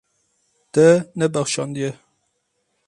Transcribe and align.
Te 0.73 0.87
nebexşandiye. 1.17 1.91